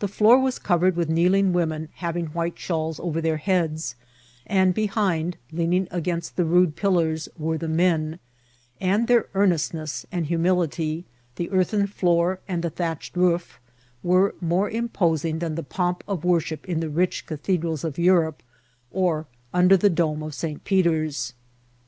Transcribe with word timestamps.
The 0.00 0.08
floor 0.08 0.36
was 0.40 0.58
covered 0.58 0.96
with 0.96 1.08
kneeling 1.08 1.52
women 1.52 1.88
having 1.94 2.26
white 2.26 2.58
shawls 2.58 2.98
over 2.98 3.20
their 3.20 3.36
heads, 3.36 3.94
and 4.48 4.74
behind, 4.74 5.36
leaning 5.52 5.86
against 5.92 6.34
the 6.34 6.44
rude 6.44 6.74
pillars, 6.74 7.28
were 7.38 7.56
the 7.56 7.68
men; 7.68 8.18
and 8.80 9.06
their 9.06 9.26
ear* 9.32 9.46
nestness 9.46 10.06
and 10.10 10.26
humility, 10.26 11.04
the 11.36 11.52
earthen 11.52 11.86
floor 11.86 12.40
and 12.48 12.64
the 12.64 12.68
thatch* 12.70 13.12
ed 13.14 13.16
roof, 13.20 13.60
were 14.02 14.34
more 14.40 14.68
imposing 14.68 15.38
than 15.38 15.54
the 15.54 15.62
pomp 15.62 16.02
of 16.08 16.24
worship 16.24 16.68
in 16.68 16.80
the 16.80 16.90
rich 16.90 17.24
cathedrals 17.24 17.84
of 17.84 17.96
Europe 17.96 18.42
or 18.90 19.28
under 19.52 19.76
the 19.76 19.88
dome 19.88 20.24
of 20.24 20.32
8t. 20.32 20.64
Peter's. 20.64 21.32